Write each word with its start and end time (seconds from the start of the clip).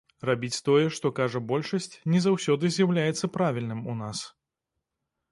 Рабіць 0.27 0.63
тое, 0.67 0.85
што 0.99 1.09
кажа 1.19 1.41
большасць, 1.51 1.97
не 2.13 2.21
заўсёды 2.25 2.71
з'яўляецца 2.77 3.29
правільным 3.35 3.83
у 3.93 3.95
нас. 4.01 4.23